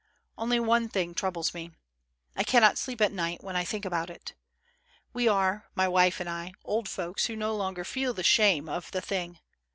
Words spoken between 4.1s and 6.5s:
about it. We are, my wife and